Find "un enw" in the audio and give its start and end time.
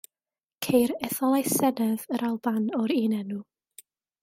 3.03-3.39